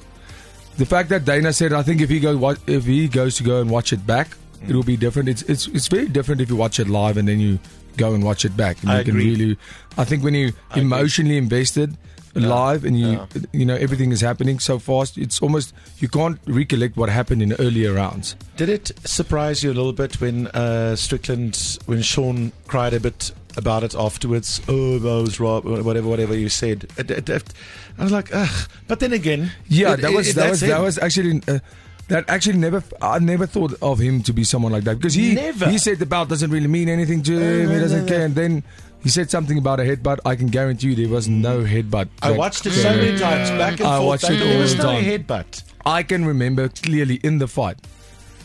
The 0.77 0.85
fact 0.87 1.09
that 1.09 1.25
Dana 1.25 1.53
said, 1.53 1.73
I 1.73 1.83
think 1.83 2.01
if 2.01 2.11
he 2.11 2.21
goes, 2.21 2.59
if 2.67 2.85
he 2.85 3.09
goes 3.09 3.37
to 3.37 3.43
go 3.43 3.61
and 3.61 3.71
watch 3.71 3.93
it 3.93 4.07
back, 4.07 4.37
it 4.67 4.75
will 4.75 4.83
be 4.83 4.97
different. 4.97 5.29
It's 5.29 5.43
it's 5.43 5.67
it's 5.69 5.89
very 5.89 6.09
different 6.09 6.41
if 6.41 6.51
you 6.51 6.57
watch 6.57 6.79
it 6.79 6.89
live 6.89 7.17
and 7.17 7.27
then 7.27 7.41
you 7.41 7.59
go 7.99 8.15
and 8.15 8.23
watch 8.25 8.45
it 8.45 8.57
back. 8.57 8.81
And 8.83 8.91
I 8.91 8.99
you 9.01 9.05
can 9.05 9.17
agree. 9.17 9.31
really, 9.37 9.59
I 9.99 10.05
think 10.05 10.23
when 10.25 10.35
you 10.35 10.47
I 10.71 10.75
agree. 10.75 10.83
emotionally 10.83 11.37
invested 11.37 11.97
live 12.35 12.85
and 12.85 12.97
you 13.01 13.27
you 13.53 13.65
know 13.67 13.75
everything 13.75 14.13
is 14.13 14.21
happening 14.21 14.61
so 14.61 14.79
fast, 14.79 15.19
it's 15.19 15.41
almost 15.43 15.73
you 15.99 16.09
can't 16.09 16.39
recollect 16.47 16.97
what 16.97 17.09
happened 17.09 17.43
in 17.43 17.53
earlier 17.55 17.93
rounds. 17.95 18.37
Did 18.57 18.69
it 18.69 18.93
surprise 19.05 19.65
you 19.65 19.73
a 19.73 19.77
little 19.81 19.93
bit 19.93 20.21
when 20.21 20.47
uh, 20.49 20.95
Strickland, 20.95 21.79
when 21.87 22.01
Sean 22.03 22.53
cried 22.69 22.95
a 22.95 23.01
bit 23.01 23.33
about 23.57 23.83
it 23.83 23.95
afterwards? 23.97 24.61
Oh, 24.69 24.99
I 24.99 25.21
was 25.23 25.41
right, 25.41 25.65
whatever, 25.65 26.07
whatever 26.07 26.37
you 26.37 26.49
said. 26.49 26.87
I 26.97 28.05
was 28.05 28.13
like, 28.13 28.31
ugh. 28.33 28.69
But 28.87 29.01
then 29.01 29.13
again, 29.13 29.51
Yeah, 29.67 29.95
it- 29.95 30.03
that 30.03 30.13
was 30.13 30.29
it- 30.29 30.37
that 30.37 30.51
was 30.51 30.61
that's 30.61 30.71
that 30.73 30.81
was 30.81 30.99
actually 30.99 31.43
uh, 31.49 31.59
that 32.09 32.29
actually 32.29 32.59
never 32.59 32.83
I 33.01 33.19
never 33.19 33.47
thought 33.47 33.75
of 33.83 33.99
him 33.99 34.23
to 34.25 34.33
be 34.33 34.45
someone 34.45 34.73
like 34.73 34.85
that 34.85 34.97
because 34.97 35.15
he 35.15 35.35
Never. 35.35 35.69
he 35.71 35.79
said 35.79 35.99
the 35.99 36.07
belt 36.07 36.29
doesn't 36.29 36.51
really 36.51 36.67
mean 36.69 36.89
anything 36.89 37.23
to 37.25 37.39
him. 37.39 37.71
He 37.71 37.79
doesn't 37.79 38.07
care, 38.07 38.25
and 38.25 38.35
then 38.35 38.63
he 39.03 39.09
said 39.11 39.31
something 39.31 39.59
about 39.59 39.79
a 39.81 39.85
headbutt. 39.85 40.19
I 40.25 40.35
can 40.37 40.49
guarantee 40.49 40.89
you 40.89 40.95
there 40.97 41.09
was 41.15 41.29
no 41.29 41.63
headbutt. 41.63 42.09
I 42.23 42.31
watched 42.33 42.67
it 42.67 42.73
so 42.73 42.91
many 42.97 43.19
times, 43.19 43.51
back 43.51 43.79
and 43.81 43.89
I 43.89 43.99
forth. 43.99 44.07
watched 44.07 44.25
it 44.25 44.41
and- 44.41 44.43
there 44.43 44.59
was 44.59 44.77
the 44.77 44.83
no 44.83 44.93
time. 44.93 45.05
headbutt. 45.05 45.63
I 45.87 46.03
can 46.03 46.25
remember 46.25 46.69
clearly 46.69 47.21
in 47.23 47.39
the 47.39 47.47
fight 47.49 47.79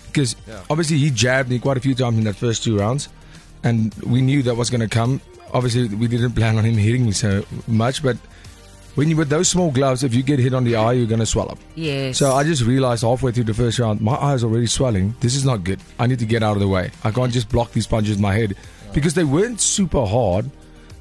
because 0.08 0.36
obviously 0.70 0.98
he 0.98 1.10
jabbed 1.10 1.50
me 1.50 1.60
quite 1.60 1.76
a 1.78 1.82
few 1.82 1.96
times 1.96 2.18
in 2.18 2.24
that 2.26 2.36
first 2.36 2.64
two 2.64 2.78
rounds, 2.78 3.10
and 3.64 3.94
we 4.06 4.22
knew 4.22 4.44
that 4.44 4.56
was 4.56 4.70
going 4.70 4.82
to 4.82 4.88
come. 4.90 5.20
Obviously, 5.54 5.88
we 5.88 6.08
didn't 6.08 6.34
plan 6.42 6.58
on 6.58 6.64
him 6.66 6.76
hitting 6.76 7.06
me 7.06 7.12
so 7.14 7.44
much, 7.68 8.04
but 8.04 8.18
when 8.96 9.10
you 9.10 9.16
with 9.16 9.30
those 9.30 9.48
small 9.48 9.72
gloves, 9.72 10.04
if 10.04 10.14
you 10.14 10.22
get 10.22 10.40
hit 10.40 10.54
on 10.54 10.64
the 10.64 10.76
eye, 10.76 10.94
you're 10.94 11.08
going 11.08 11.20
to 11.20 11.26
swell 11.26 11.50
up. 11.50 11.58
Yes. 11.76 12.18
So 12.18 12.34
I 12.34 12.44
just 12.44 12.64
realized 12.64 13.04
halfway 13.04 13.32
through 13.32 13.46
the 13.46 13.54
first 13.54 13.80
round, 13.80 14.02
my 14.02 14.16
eyes 14.16 14.44
are 14.44 14.48
already 14.48 14.68
swelling. 14.68 15.16
This 15.20 15.36
is 15.36 15.46
not 15.46 15.64
good. 15.64 15.80
I 16.00 16.08
need 16.08 16.20
to 16.20 16.26
get 16.26 16.44
out 16.44 16.54
of 16.54 16.60
the 16.60 16.68
way. 16.68 16.92
I 17.04 17.12
can't 17.12 17.32
just 17.32 17.50
block 17.50 17.72
these 17.72 17.88
punches 17.88 18.12
with 18.12 18.20
my 18.20 18.34
head 18.34 18.56
because 18.94 19.16
they 19.16 19.24
weren't 19.24 19.60
super 19.60 20.06
hard. 20.06 20.50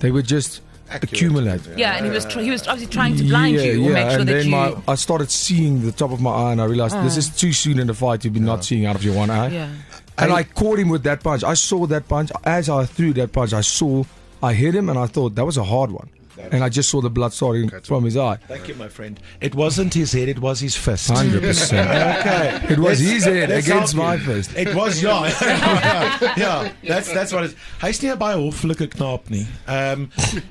They 0.01 0.11
were 0.11 0.23
just 0.23 0.63
Accurate. 0.89 1.13
accumulate. 1.13 1.61
yeah, 1.77 1.97
and 1.97 2.05
he 2.05 2.11
was 2.11 2.27
tr- 2.27 2.41
he 2.41 2.51
was 2.51 2.67
obviously 2.67 2.93
trying 2.93 3.17
to 3.17 3.25
blind 3.25 3.57
yeah, 3.57 3.63
you 3.63 3.85
or 3.85 3.89
yeah. 3.89 3.95
make 3.95 4.11
sure 4.11 4.21
and 4.21 4.29
that 4.29 4.33
then 4.33 4.45
you. 4.47 4.51
my, 4.51 4.77
I 4.89 4.95
started 4.95 5.31
seeing 5.31 5.83
the 5.83 5.93
top 5.93 6.11
of 6.11 6.21
my 6.21 6.31
eye, 6.31 6.53
and 6.53 6.61
I 6.61 6.65
realized 6.65 6.97
this 6.97 7.17
ah. 7.17 7.19
is 7.19 7.29
too 7.31 7.53
soon 7.53 7.79
in 7.79 7.87
the 7.87 7.95
fight 7.95 8.21
to 8.23 8.31
be 8.31 8.41
not 8.41 8.65
seeing 8.65 8.85
out 8.85 8.97
of 8.97 9.05
your 9.05 9.15
one 9.15 9.31
eye. 9.31 9.49
yeah. 9.49 9.73
And 10.19 10.33
I, 10.33 10.43
caught 10.43 10.79
him 10.79 10.89
with 10.89 11.05
that 11.05 11.23
punch. 11.23 11.43
I 11.43 11.55
saw 11.55 11.87
that 11.87 12.07
punch 12.07 12.31
as 12.45 12.69
I 12.69 12.85
threw 12.85 13.13
that 13.15 13.33
punch. 13.33 13.55
I 13.55 13.63
saw, 13.63 14.05
I 14.43 14.53
hit 14.53 14.75
him, 14.75 14.91
and 14.91 14.99
I 14.99 15.07
thought 15.07 15.35
that 15.37 15.45
was 15.45 15.57
a 15.57 15.65
hard 15.65 15.91
one. 15.91 16.09
And 16.51 16.65
I 16.65 16.69
just 16.69 16.89
saw 16.91 17.01
the 17.01 17.11
blood 17.11 17.33
starting 17.33 17.69
from 17.83 18.05
his 18.05 18.17
eye. 18.17 18.37
Thank 18.49 18.69
you, 18.69 18.75
my 18.75 18.89
friend. 18.89 19.19
It 19.41 19.55
wasn't 19.55 19.95
his 19.95 20.12
head; 20.12 20.29
it 20.29 20.39
was 20.39 20.61
his 20.61 20.77
fist. 20.77 21.11
Hundred 21.11 21.43
percent. 21.43 21.89
Okay. 22.23 22.73
It 22.73 22.79
was 22.79 23.01
Let's- 23.01 23.01
his 23.01 23.25
head 23.25 23.51
against 23.51 23.95
my 23.95 24.17
fist. 24.19 24.55
It 24.57 24.75
was 24.75 25.03
ja. 25.03 25.25
ja, 26.37 26.71
that's 26.85 27.12
that's 27.12 27.33
what 27.33 27.45
it 27.45 27.51
is. 27.51 27.57
Hy's 27.81 28.03
nie 28.03 28.11
'n 28.11 28.19
baie 28.19 28.35
hoflike 28.37 28.89
knaap 28.97 29.29
nie. 29.31 29.47
Um 29.67 30.09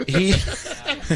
he 0.07 0.33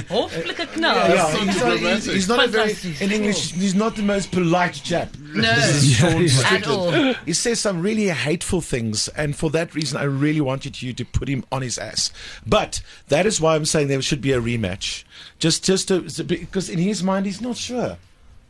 Hoflike 0.03 0.67
knap. 0.75 1.09
yeah, 1.09 1.37
he's 1.37 1.59
not, 1.61 1.77
he's, 1.79 2.05
he's 2.05 2.27
not 2.27 2.45
a 2.45 2.47
very 2.47 2.75
in 2.99 3.11
English 3.11 3.51
he's 3.53 3.75
not 3.75 3.95
the 3.95 4.01
most 4.03 4.31
polite 4.31 4.73
chap. 4.83 5.09
No, 5.33 5.41
This 5.55 5.99
is 5.99 6.43
at 6.45 6.67
all. 6.67 6.91
He 7.25 7.33
says 7.33 7.59
some 7.59 7.81
really 7.81 8.07
hateful 8.07 8.61
things, 8.61 9.07
and 9.09 9.35
for 9.35 9.49
that 9.51 9.75
reason, 9.75 9.97
I 9.97 10.03
really 10.03 10.41
wanted 10.41 10.81
you 10.81 10.93
to 10.93 11.03
put 11.05 11.27
him 11.27 11.43
on 11.51 11.61
his 11.61 11.77
ass. 11.77 12.11
But 12.47 12.81
that 13.09 13.25
is 13.25 13.41
why 13.41 13.55
I'm 13.55 13.65
saying 13.65 13.87
there 13.89 14.01
should 14.01 14.21
be 14.21 14.31
a 14.31 14.39
rematch, 14.39 15.03
just 15.39 15.63
just 15.65 15.89
to, 15.89 16.01
because 16.23 16.69
in 16.69 16.79
his 16.79 17.03
mind 17.03 17.25
he's 17.25 17.41
not 17.41 17.57
sure. 17.57 17.97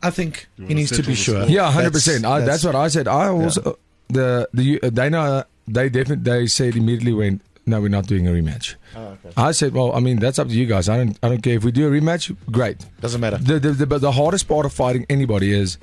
I 0.03 0.11
think 0.11 0.47
he 0.57 0.63
wanna 0.63 0.75
needs 0.75 0.91
to 0.91 1.01
be 1.03 1.15
sure. 1.15 1.41
score. 1.41 1.49
Yeah, 1.49 1.71
hundred 1.71 1.93
percent. 1.93 2.21
That's- 2.23 2.45
That's 2.47 2.63
what 2.65 2.75
I 2.75 2.87
said. 2.89 3.07
I 3.07 3.27
also 3.29 3.79
the 4.09 4.47
the 4.53 4.79
uh, 4.83 4.89
Dana 4.91 5.47
they 5.67 5.89
definitely 5.89 6.23
they 6.31 6.45
said 6.47 6.75
immediately 6.75 7.13
when 7.13 7.41
no, 7.65 7.81
we're 7.81 7.89
not 7.89 8.05
doing 8.07 8.27
a 8.27 8.31
rematch. 8.31 8.75
Oh, 8.95 9.01
okay. 9.01 9.31
I 9.37 9.51
said, 9.51 9.73
well, 9.73 9.91
I 9.93 9.99
mean 9.99 10.19
that's 10.19 10.37
up 10.39 10.47
to 10.47 10.53
you 10.53 10.65
guys. 10.65 10.87
I 10.87 10.97
don't 10.97 11.17
I 11.23 11.29
don't 11.29 11.41
care 11.41 11.55
if 11.55 11.63
we 11.63 11.71
do 11.71 11.87
a 11.87 11.91
rematch. 11.91 12.35
Great. 12.51 12.85
Doesn't 13.01 13.21
matter. 13.21 13.37
The 13.37 13.59
the, 13.59 13.71
the 13.71 13.99
the 13.99 14.11
hardest 14.11 14.47
part 14.47 14.65
of 14.65 14.73
fighting 14.73 15.05
anybody 15.09 15.51
is 15.51 15.77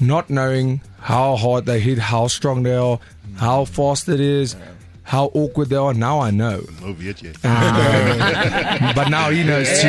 not 0.00 0.30
knowing 0.30 0.80
how 1.00 1.36
hard 1.36 1.66
they 1.66 1.80
hit, 1.80 1.98
how 1.98 2.26
strong 2.28 2.62
they 2.62 2.74
are, 2.74 2.98
how 3.36 3.64
fast 3.64 4.08
it 4.08 4.20
is, 4.20 4.56
how 5.02 5.26
awkward 5.34 5.68
they 5.68 5.76
are. 5.76 5.92
Now 5.94 6.20
I 6.20 6.30
know. 6.30 6.62
No 6.80 6.92
weet 6.92 7.20
jy. 7.22 7.32
But 8.94 9.08
now 9.10 9.30
he 9.30 9.42
knows 9.42 9.68
too. 9.80 9.88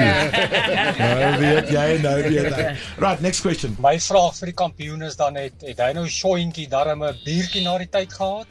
Nou 0.99 1.39
weet 1.39 1.69
jy, 1.69 1.87
nou 2.03 2.15
weet 2.23 2.53
hy. 2.53 2.75
Right, 2.97 3.21
next 3.21 3.41
question. 3.41 3.77
My 3.79 3.95
vraag 3.99 4.35
vir 4.39 4.51
die 4.51 4.57
kampioen 4.63 5.01
is 5.07 5.15
dan 5.15 5.35
het 5.39 5.63
het 5.63 5.79
hy 5.79 5.93
nou 5.93 6.05
Shoentjie 6.07 6.67
darm 6.69 7.03
'n 7.03 7.15
biertjie 7.23 7.63
na 7.63 7.77
die 7.77 7.89
tyd 7.89 8.13
gehad? 8.13 8.47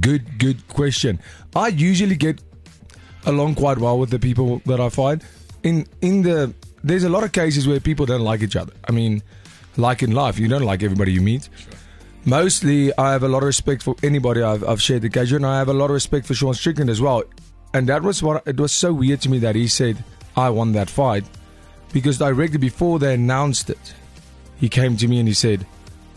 Good, 0.00 0.38
good 0.38 0.66
question. 0.68 1.20
I 1.54 1.68
usually 1.68 2.16
get 2.16 2.40
along 3.26 3.54
quite 3.56 3.78
well 3.78 3.98
with 3.98 4.10
the 4.10 4.18
people 4.18 4.60
that 4.66 4.80
I 4.80 4.88
find. 4.88 5.22
In 5.62 5.86
in 6.00 6.22
the 6.22 6.54
there's 6.84 7.04
a 7.04 7.08
lot 7.08 7.24
of 7.24 7.32
cases 7.32 7.68
where 7.68 7.80
people 7.80 8.06
don't 8.06 8.22
like 8.22 8.42
each 8.42 8.56
other. 8.56 8.72
I 8.88 8.92
mean, 8.92 9.22
like 9.76 10.02
in 10.02 10.12
life, 10.12 10.38
you 10.38 10.48
don't 10.48 10.64
like 10.64 10.82
everybody 10.82 11.12
you 11.12 11.20
meet. 11.20 11.48
Mostly, 12.24 12.96
I 12.96 13.12
have 13.12 13.22
a 13.22 13.28
lot 13.28 13.38
of 13.38 13.46
respect 13.46 13.82
for 13.82 13.96
anybody 14.02 14.42
I've, 14.42 14.62
I've 14.64 14.80
shared 14.80 15.02
the 15.02 15.08
occasion. 15.08 15.44
I 15.44 15.58
have 15.58 15.68
a 15.68 15.72
lot 15.72 15.86
of 15.86 15.92
respect 15.92 16.26
for 16.26 16.34
Sean 16.34 16.54
Strickland 16.54 16.90
as 16.90 17.00
well. 17.00 17.24
And 17.74 17.88
that 17.88 18.02
was 18.02 18.22
what 18.22 18.46
it 18.46 18.58
was 18.60 18.70
so 18.72 18.92
weird 18.92 19.20
to 19.22 19.28
me 19.28 19.38
that 19.38 19.56
he 19.56 19.66
said 19.66 20.04
I 20.36 20.50
won 20.50 20.72
that 20.72 20.90
fight 20.90 21.24
because 21.92 22.18
directly 22.18 22.58
before 22.58 22.98
they 22.98 23.14
announced 23.14 23.70
it, 23.70 23.94
he 24.58 24.68
came 24.68 24.96
to 24.96 25.08
me 25.08 25.18
and 25.18 25.28
he 25.28 25.34
said, 25.34 25.66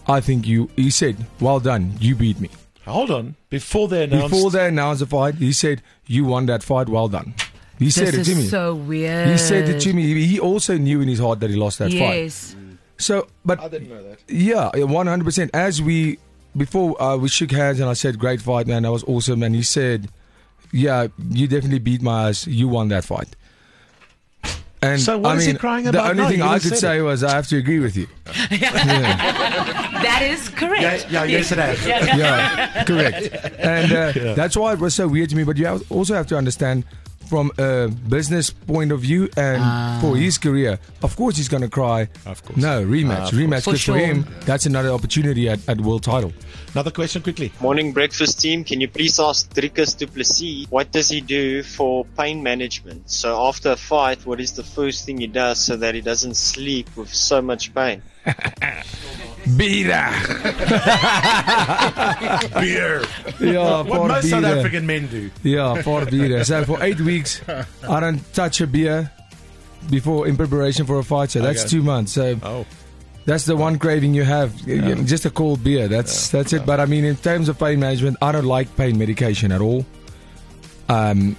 "I 0.08 0.22
think 0.22 0.48
you." 0.48 0.70
He 0.76 0.90
said, 0.90 1.26
"Well 1.40 1.60
done, 1.60 1.96
you 2.00 2.16
beat 2.16 2.40
me." 2.40 2.50
Hold 2.86 3.12
on. 3.12 3.36
Before 3.50 3.88
they 3.88 4.04
announced 4.04 4.32
Before 4.32 4.52
they 4.52 4.68
announced 4.68 5.00
the 5.00 5.06
fight, 5.08 5.36
he 5.36 5.54
said, 5.54 5.82
"You 6.06 6.26
won 6.26 6.46
that 6.48 6.64
fight. 6.64 6.88
Well 6.90 7.08
done." 7.08 7.34
He 7.80 7.86
This 7.86 7.96
said 7.96 8.14
it 8.14 8.24
to 8.24 8.36
me. 8.36 8.44
so 8.48 8.74
weird. 8.76 9.28
he 9.30 9.38
said 9.38 9.68
it 9.68 9.80
to 9.82 9.94
me. 9.94 10.04
He 10.14 10.26
he 10.26 10.40
also 10.40 10.78
knew 10.78 11.02
in 11.02 11.08
his 11.08 11.20
heart 11.20 11.40
that 11.42 11.50
he 11.50 11.56
lost 11.56 11.80
that 11.80 11.92
fight. 11.92 12.16
Yes. 12.24 12.56
So, 12.98 13.28
but 13.44 13.60
I 13.60 13.68
didn't 13.68 13.90
know 13.90 14.02
that. 14.04 14.20
yeah, 14.30 14.70
one 14.86 15.08
hundred 15.08 15.26
percent. 15.26 15.52
As 15.54 15.82
we 15.82 16.18
before 16.56 17.02
uh, 17.02 17.18
we 17.18 17.28
shook 17.28 17.52
hands 17.52 17.80
and 17.80 17.90
I 17.90 17.94
said, 17.94 18.18
"Great 18.20 18.42
fight, 18.42 18.68
man. 18.68 18.84
That 18.84 18.92
was 18.92 19.04
awesome." 19.06 19.44
And 19.44 19.54
he 19.56 19.64
said, 19.64 20.08
"Yeah, 20.72 21.08
you 21.30 21.48
definitely 21.48 21.80
beat 21.80 22.02
my 22.02 22.30
ass. 22.30 22.48
You 22.48 22.68
won 22.70 22.88
that 22.90 23.04
fight." 23.04 23.36
And 24.86 25.02
So 25.02 25.18
what 25.18 25.32
I 25.34 25.36
is 25.38 25.46
he 25.46 25.52
mean, 25.54 25.58
crying 25.60 25.86
the 25.86 26.02
only 26.02 26.24
now? 26.24 26.30
thing 26.30 26.42
I 26.42 26.56
even 26.56 26.60
could 26.70 26.78
said 26.78 26.98
say 26.98 27.02
was, 27.02 27.24
"I 27.24 27.32
have 27.36 27.48
to 27.48 27.58
agree 27.58 27.80
with 27.80 27.96
you." 27.98 28.08
That 30.06 30.22
is 30.24 30.50
correct. 30.50 31.08
Yeah, 31.10 31.24
yeah, 31.24 31.24
yes 31.24 31.52
it 31.52 31.58
has. 31.58 31.86
yeah, 31.88 32.84
correct. 32.86 33.36
And 33.60 33.92
uh, 33.92 34.34
that's 34.36 34.56
why 34.56 34.74
it 34.74 34.80
was 34.80 34.94
so 34.94 35.08
weird 35.08 35.30
to 35.32 35.36
me. 35.36 35.44
But 35.44 35.58
you 35.58 35.68
also 35.90 36.14
have 36.14 36.28
to 36.28 36.38
understand 36.38 36.84
from 37.28 37.52
a 37.58 37.88
business 37.88 38.50
point 38.50 38.92
of 38.92 39.02
view 39.02 39.30
and 39.38 40.02
for 40.02 40.16
his 40.16 40.38
career, 40.38 40.80
of 41.04 41.16
course 41.16 41.38
he's 41.38 41.50
going 41.50 41.64
to 41.64 41.70
cry. 41.70 42.08
Of 42.26 42.44
course. 42.44 42.58
No, 42.58 42.86
rematch. 42.86 43.28
Ah, 43.28 43.30
rematch. 43.32 43.64
For 43.64 43.72
Because 43.72 43.82
for, 43.82 43.98
sure. 43.98 43.98
him, 43.98 44.28
that's 44.46 44.66
another 44.66 44.90
opportunity 44.90 45.50
at, 45.50 45.68
at 45.68 45.82
world 45.82 46.04
title. 46.04 46.34
Another 46.74 46.92
question 46.92 47.22
quickly. 47.22 47.52
Morning 47.62 47.94
breakfast 47.94 48.42
team. 48.42 48.64
Can 48.64 48.82
you 48.82 48.88
please 48.88 49.20
ask 49.20 49.50
Dricus 49.54 49.98
du 49.98 50.08
Plessis 50.08 50.68
what 50.70 50.92
does 50.92 51.10
he 51.10 51.22
do 51.22 51.64
for 51.64 52.06
pain 52.18 52.44
management? 52.44 53.10
So 53.10 53.46
after 53.48 53.72
a 53.72 53.76
fight, 53.78 54.26
what 54.26 54.40
is 54.42 54.54
the 54.54 54.64
first 54.64 55.06
thing 55.06 55.20
he 55.20 55.28
does 55.28 55.60
so 55.60 55.78
that 55.78 55.96
he 55.96 56.02
doesn't 56.02 56.36
sleep 56.36 56.90
with 56.98 57.14
so 57.14 57.42
much 57.42 57.74
pain? 57.74 58.02
Beer. 59.58 59.86
Beer. 62.60 63.04
Yeah, 63.40 63.82
What 63.84 64.08
most 64.08 64.30
South. 64.30 64.44
African 64.44 64.86
men 64.88 65.08
do. 65.08 65.30
Yeah, 65.44 65.82
for 65.82 66.06
beer. 66.06 66.44
So 66.44 66.64
for 66.66 66.82
eight 66.84 67.00
weeks, 67.00 67.42
I 67.48 68.00
don't 68.00 68.22
touch 68.34 68.62
a 68.62 68.68
beer 68.68 69.12
before 69.90 70.28
in 70.28 70.38
preparation 70.38 70.86
for 70.86 71.00
a 71.00 71.04
fight. 71.04 71.32
So 71.32 71.42
that's 71.42 71.62
Okay. 71.62 71.70
two 71.70 71.84
months. 71.84 72.14
So 72.14 72.40
Oh. 72.44 72.66
That's 73.26 73.46
the 73.46 73.56
one 73.56 73.80
craving 73.80 74.14
you 74.14 74.24
have. 74.24 74.68
Know, 74.68 74.94
Just 75.04 75.26
a 75.26 75.32
cold 75.32 75.64
beer. 75.64 75.88
That's 75.88 76.30
that's 76.30 76.54
it. 76.54 76.64
But 76.66 76.80
I 76.80 76.86
mean, 76.86 77.04
in 77.06 77.16
terms 77.16 77.50
of 77.50 77.58
pain 77.58 77.80
management, 77.80 78.18
I 78.22 78.32
don't 78.32 78.46
like 78.46 78.76
pain 78.78 78.98
medication 79.00 79.52
at 79.52 79.62
all. 79.62 79.84
Um, 80.90 81.36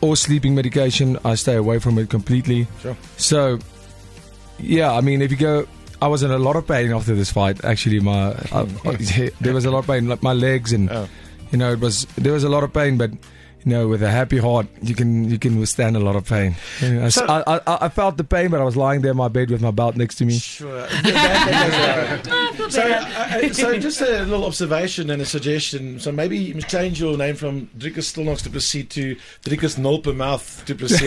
or 0.00 0.16
sleeping 0.16 0.54
medication, 0.54 1.18
I 1.24 1.34
stay 1.34 1.56
away 1.56 1.78
from 1.80 1.98
it 1.98 2.08
completely. 2.08 2.66
Sure. 2.80 2.96
So, 3.18 3.58
yeah, 4.58 4.90
I 4.92 5.02
mean, 5.02 5.20
if 5.20 5.30
you 5.30 5.36
go, 5.36 5.66
I 6.04 6.08
was 6.08 6.22
in 6.22 6.30
a 6.30 6.38
lot 6.38 6.56
of 6.56 6.66
pain 6.66 6.92
after 6.92 7.14
this 7.14 7.30
fight. 7.30 7.64
Actually, 7.64 8.00
my 8.00 8.34
uh, 8.50 8.66
there 9.40 9.54
was 9.54 9.64
a 9.64 9.70
lot 9.70 9.80
of 9.80 9.86
pain, 9.86 10.08
like 10.08 10.22
my 10.22 10.32
legs, 10.32 10.72
and 10.72 10.90
Oh. 10.90 11.08
you 11.52 11.58
know, 11.58 11.70
it 11.72 11.80
was 11.80 12.06
there 12.16 12.32
was 12.32 12.44
a 12.44 12.48
lot 12.48 12.64
of 12.64 12.72
pain, 12.72 12.98
but. 12.98 13.10
You 13.64 13.70
know, 13.72 13.86
with 13.88 14.02
a 14.02 14.10
happy 14.10 14.38
heart, 14.38 14.66
you 14.82 14.94
can 14.94 15.30
you 15.30 15.38
can 15.38 15.60
withstand 15.60 15.96
a 15.96 16.00
lot 16.00 16.16
of 16.16 16.26
pain. 16.26 16.56
You 16.80 16.94
know, 16.94 17.08
So- 17.10 17.26
I, 17.26 17.56
I, 17.58 17.60
I 17.82 17.88
felt 17.88 18.16
the 18.16 18.24
pain, 18.24 18.50
but 18.50 18.60
I 18.60 18.64
was 18.64 18.76
lying 18.76 19.02
there 19.02 19.12
in 19.12 19.16
my 19.16 19.28
bed 19.28 19.50
with 19.50 19.60
my 19.62 19.70
belt 19.70 19.94
next 19.96 20.16
to 20.16 20.24
me. 20.24 20.36
Sure. 20.38 20.88
so, 22.68 22.82
uh, 22.82 23.52
so 23.52 23.78
just 23.78 24.00
a 24.00 24.24
little 24.24 24.44
observation 24.44 25.10
and 25.10 25.22
a 25.22 25.24
suggestion. 25.24 26.00
So 26.00 26.10
maybe 26.10 26.36
you 26.38 26.60
change 26.62 27.00
your 27.00 27.16
name 27.16 27.36
from 27.36 27.68
Dricus 27.78 28.10
Stillknocks 28.12 28.42
Duplessis 28.42 28.88
to 28.90 29.16
Dricus 29.44 29.78
Nulpermouth 29.78 30.64
du 30.64 30.74
Plessis. 30.74 31.00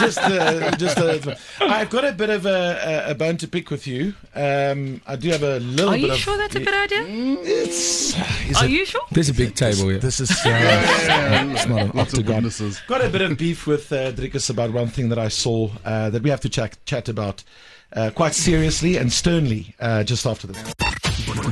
just, 0.00 0.18
uh, 0.18 0.70
just 0.76 0.98
uh, 0.98 1.34
I've 1.60 1.90
got 1.90 2.04
a 2.04 2.12
bit 2.12 2.30
of 2.30 2.46
a, 2.46 3.04
a, 3.08 3.10
a 3.10 3.14
bone 3.14 3.36
to 3.38 3.48
pick 3.48 3.70
with 3.70 3.86
you. 3.86 4.14
Um, 4.34 5.00
I 5.06 5.16
do 5.16 5.30
have 5.30 5.42
a 5.42 5.58
little 5.58 5.88
Are 5.90 5.92
bit 5.94 6.00
you 6.02 6.12
of. 6.12 6.18
sure 6.18 6.36
that's 6.36 6.54
a 6.54 6.60
good 6.60 6.74
idea? 6.74 7.04
It's, 7.42 8.14
is 8.48 8.56
Are 8.56 8.64
it- 8.64 8.70
you 8.70 8.84
sure? 8.84 9.02
There's 9.10 9.28
a 9.28 9.34
big 9.34 9.54
table 9.56 9.88
here. 9.88 9.98
This 9.98 10.20
is. 10.20 10.28
It's 11.52 11.66
not 11.66 11.80
an 11.80 11.90
Lots 11.94 12.12
of 12.12 12.18
octagon. 12.20 12.34
witnesses. 12.36 12.80
Got 12.86 13.04
a 13.04 13.08
bit 13.08 13.22
of 13.22 13.36
beef 13.38 13.66
with 13.66 13.92
uh, 13.92 14.12
Dricus 14.12 14.50
about 14.50 14.72
one 14.72 14.88
thing 14.88 15.08
that 15.10 15.18
I 15.18 15.28
saw 15.28 15.70
uh, 15.84 16.10
that 16.10 16.22
we 16.22 16.30
have 16.30 16.40
to 16.42 16.48
chat, 16.48 16.76
chat 16.84 17.08
about 17.08 17.42
uh, 17.92 18.10
quite 18.14 18.34
seriously 18.34 18.96
and 18.96 19.12
sternly 19.12 19.74
uh, 19.80 20.04
just 20.04 20.26
after 20.26 20.46
this. 20.46 20.74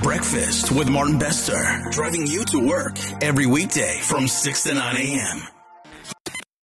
Breakfast 0.02 0.72
with 0.72 0.88
Martin 0.88 1.18
Bester. 1.18 1.56
Driving 1.90 2.26
you 2.26 2.44
to 2.46 2.66
work 2.66 2.96
every 3.22 3.46
weekday 3.46 3.98
from 4.02 4.26
6 4.28 4.62
to 4.64 4.74
9 4.74 4.96
a.m. 4.96 5.42